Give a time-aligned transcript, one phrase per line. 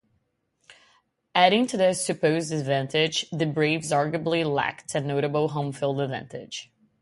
[1.35, 6.71] Adding to their supposed disadvantages, the Braves arguably lacked a notable home-field advantage.